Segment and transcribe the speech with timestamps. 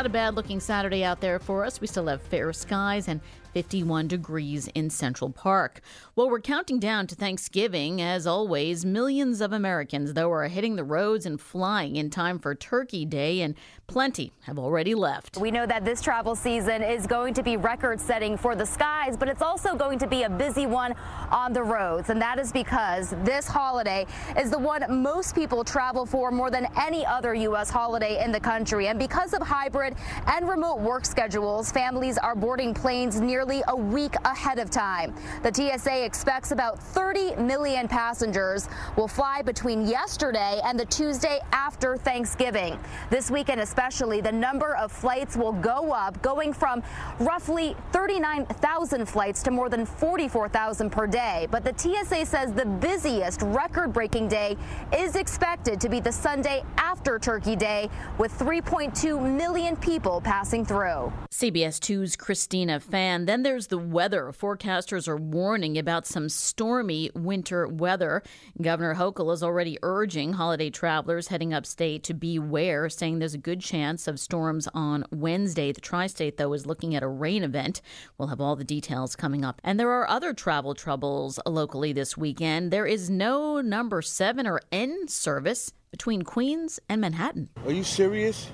[0.00, 1.78] Not a bad looking Saturday out there for us.
[1.78, 3.20] We still have fair skies and
[3.52, 5.80] 51 degrees in Central Park.
[6.14, 8.00] Well, we're counting down to Thanksgiving.
[8.00, 12.54] As always, millions of Americans, though, are hitting the roads and flying in time for
[12.54, 13.54] Turkey Day, and
[13.86, 15.36] plenty have already left.
[15.36, 19.16] We know that this travel season is going to be record setting for the skies,
[19.16, 20.94] but it's also going to be a busy one
[21.30, 22.10] on the roads.
[22.10, 24.06] And that is because this holiday
[24.38, 27.68] is the one most people travel for more than any other U.S.
[27.68, 28.86] holiday in the country.
[28.86, 34.14] And because of hybrid and remote work schedules, families are boarding planes nearly a week
[34.26, 35.14] ahead of time.
[35.42, 41.96] The TSA expects about 30 million passengers will fly between yesterday and the Tuesday after
[41.96, 42.78] Thanksgiving.
[43.08, 46.82] This weekend, especially, the number of flights will go up, going from
[47.18, 51.48] roughly 39,000 flights to more than 44,000 per day.
[51.50, 54.58] But the TSA says the busiest record breaking day
[54.94, 57.88] is expected to be the Sunday after Turkey Day,
[58.18, 61.10] with 3.2 million people passing through.
[61.30, 63.24] CBS 2's Christina Fan.
[63.30, 64.32] Then there's the weather.
[64.32, 68.24] Forecasters are warning about some stormy winter weather.
[68.60, 73.60] Governor Hochul is already urging holiday travelers heading upstate to beware, saying there's a good
[73.60, 75.70] chance of storms on Wednesday.
[75.70, 77.82] The tri state, though, is looking at a rain event.
[78.18, 79.60] We'll have all the details coming up.
[79.62, 82.72] And there are other travel troubles locally this weekend.
[82.72, 87.50] There is no number seven or N service between Queens and Manhattan.
[87.64, 88.50] Are you serious?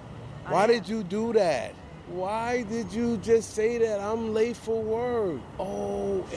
[0.48, 1.74] Why did you do that?
[2.08, 3.98] Why did you just say that?
[4.00, 5.40] I'm late for work.
[5.58, 6.28] OMG.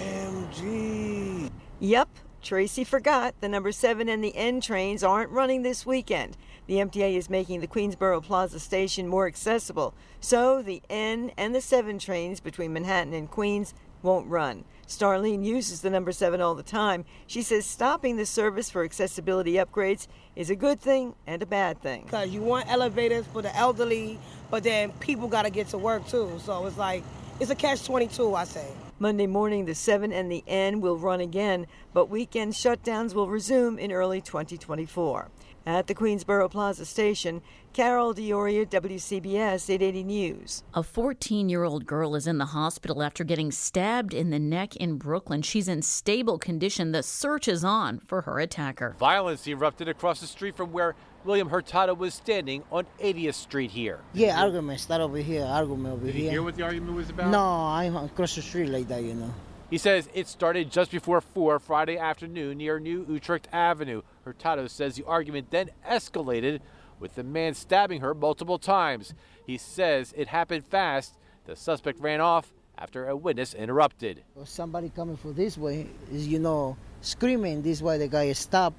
[1.79, 2.09] Yep,
[2.41, 6.35] Tracy forgot the number 7 and the N trains aren't running this weekend.
[6.65, 11.61] The MTA is making the Queensboro Plaza station more accessible, so the N and the
[11.61, 14.63] 7 trains between Manhattan and Queens won't run.
[14.87, 17.05] Starlene uses the number 7 all the time.
[17.27, 21.81] She says stopping the service for accessibility upgrades is a good thing and a bad
[21.81, 22.05] thing.
[22.05, 24.17] Because you want elevators for the elderly,
[24.49, 26.39] but then people got to get to work too.
[26.43, 27.03] So it's like,
[27.39, 28.67] it's a catch 22, I say.
[28.97, 33.79] Monday morning, the 7 and the N will run again, but weekend shutdowns will resume
[33.79, 35.29] in early 2024.
[35.65, 37.41] At the Queensboro Plaza station,
[37.73, 40.63] Carol D'Auria, WCBS 880 News.
[40.73, 44.75] A 14 year old girl is in the hospital after getting stabbed in the neck
[44.77, 45.41] in Brooklyn.
[45.41, 46.91] She's in stable condition.
[46.91, 48.95] The search is on for her attacker.
[48.99, 53.99] Violence erupted across the street from where William Hurtado was standing on 80th Street here.
[54.13, 56.23] Yeah, argument start over here, argument over Did here.
[56.23, 57.29] you hear what the argument was about?
[57.29, 59.33] No, I'm across the street like that, you know.
[59.69, 64.01] He says it started just before 4 Friday afternoon near New Utrecht Avenue.
[64.25, 66.61] Hurtado says the argument then escalated
[66.99, 69.13] with the man stabbing her multiple times.
[69.45, 71.17] He says it happened fast.
[71.45, 74.23] The suspect ran off after a witness interrupted.
[74.43, 77.99] Somebody coming for this way is, you know, screaming this way.
[77.99, 78.73] The guy stop.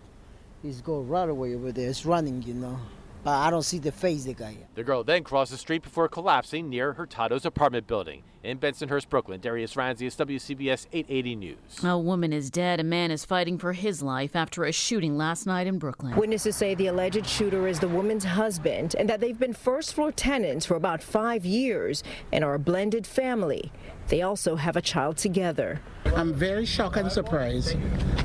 [0.63, 1.89] He's go right away over there.
[1.89, 2.79] It's running, you know.
[3.23, 4.57] But I don't see the face, the guy.
[4.75, 8.23] The girl then crossed the street before collapsing near Hurtado's apartment building.
[8.43, 11.85] In Bensonhurst, Brooklyn, Darius Ranzius, WCBS 880 News.
[11.85, 12.81] A woman is dead.
[12.81, 16.17] A man is fighting for his life after a shooting last night in Brooklyn.
[16.17, 20.11] Witnesses say the alleged shooter is the woman's husband and that they've been first floor
[20.11, 22.03] tenants for about five years
[22.33, 23.71] and are a blended family.
[24.11, 25.81] They also have a child together.
[26.17, 27.77] I'm very shocked and surprised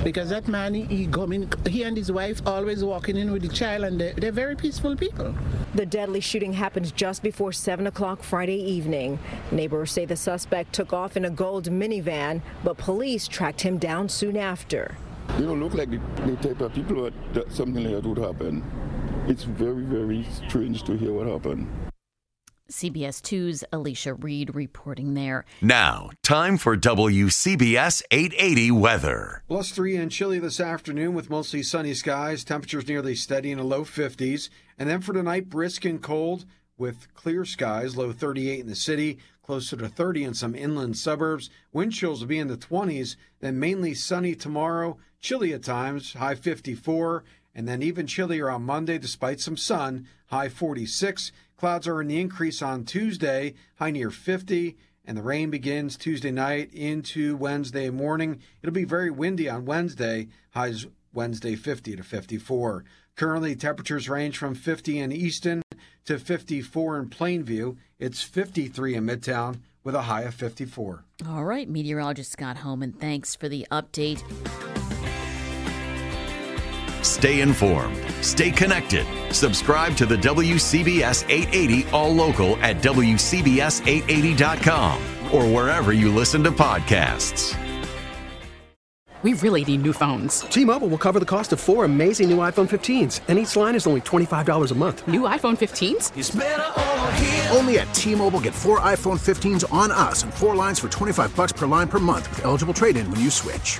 [0.04, 3.50] because that man, he, he coming, he and his wife always walking in with the
[3.50, 5.36] child, and they're, they're very peaceful people.
[5.76, 9.20] The deadly shooting happened just before 7 o'clock Friday evening.
[9.52, 14.10] Neighbors say the suspect took off in a gold minivan, but police tracked him down
[14.10, 14.98] soon after.
[15.38, 18.64] They don't look like the, the type of people that something like that would happen.
[19.28, 21.68] It's very, very strange to hear what happened.
[22.70, 25.46] CBS 2's Alicia Reed reporting there.
[25.62, 29.44] Now, time for WCBS 880 weather.
[29.48, 32.44] Plus three and chilly this afternoon with mostly sunny skies.
[32.44, 34.50] Temperatures nearly steady in the low 50s.
[34.80, 36.46] And then for tonight, brisk and cold
[36.76, 41.52] with clear skies, low 38 in the city, closer to 30 in some inland suburbs.
[41.72, 46.36] Wind chills will be in the 20s, then mainly sunny tomorrow, chilly at times, high
[46.36, 47.24] 54,
[47.56, 51.32] and then even chillier on Monday despite some sun, high 46.
[51.58, 54.76] Clouds are in the increase on Tuesday, high near 50,
[55.06, 58.42] and the rain begins Tuesday night into Wednesday morning.
[58.62, 62.84] It'll be very windy on Wednesday, highs Wednesday 50 to 54.
[63.16, 65.62] Currently, temperatures range from 50 in Easton
[66.04, 67.78] to 54 in Plainview.
[67.98, 71.06] It's 53 in Midtown with a high of 54.
[71.30, 74.22] All right, meteorologist Scott Homan, thanks for the update.
[77.06, 79.06] Stay informed, stay connected.
[79.32, 87.56] Subscribe to the WCBS 880 All Local at WCBS880.com or wherever you listen to podcasts.
[89.22, 90.40] We really need new phones.
[90.42, 93.88] T-Mobile will cover the cost of four amazing new iPhone 15s, and each line is
[93.88, 95.08] only $25 a month.
[95.08, 97.56] New iPhone 15s?
[97.56, 101.54] Only at T-Mobile get four iPhone 15s on us and four lines for 25 bucks
[101.54, 103.80] per line per month with eligible trade-in when you switch.